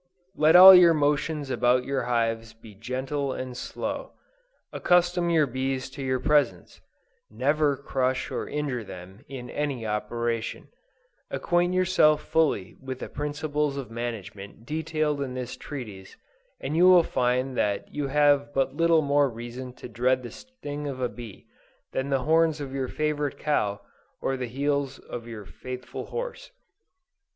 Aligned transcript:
Let 0.35 0.55
all 0.55 0.73
your 0.73 0.95
motions 0.95 1.51
about 1.51 1.83
your 1.85 2.05
hives 2.05 2.53
be 2.55 2.73
gentle 2.73 3.33
and 3.33 3.55
slow. 3.55 4.13
Accustom 4.73 5.29
your 5.29 5.45
bees 5.45 5.91
to 5.91 6.01
your 6.01 6.19
presence; 6.19 6.81
never 7.29 7.77
crush 7.77 8.31
or 8.31 8.49
injure 8.49 8.83
them 8.83 9.23
in 9.27 9.47
any 9.51 9.85
operation; 9.85 10.69
acquaint 11.29 11.75
yourself 11.75 12.23
fully 12.23 12.77
with 12.81 12.97
the 12.97 13.09
principles 13.09 13.77
of 13.77 13.91
management 13.91 14.65
detailed 14.65 15.21
in 15.21 15.35
this 15.35 15.55
treatise, 15.55 16.17
and 16.59 16.75
you 16.75 16.89
will 16.89 17.03
find 17.03 17.55
that 17.55 17.93
you 17.93 18.07
have 18.07 18.51
but 18.55 18.75
little 18.75 19.03
more 19.03 19.29
reason 19.29 19.71
to 19.73 19.87
dread 19.87 20.23
the 20.23 20.31
sting 20.31 20.87
of 20.87 20.99
a 20.99 21.09
bee, 21.09 21.45
than 21.91 22.09
the 22.09 22.23
horns 22.23 22.59
of 22.59 22.73
your 22.73 22.87
favorite 22.87 23.37
cow, 23.37 23.79
or 24.19 24.35
the 24.35 24.47
heels 24.47 24.97
of 24.97 25.27
your 25.27 25.45
faithful 25.45 26.07
horse. 26.07 26.49